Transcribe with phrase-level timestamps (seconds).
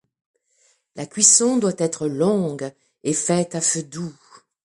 [0.95, 4.15] La cuisson doit être longue et faite à feu doux.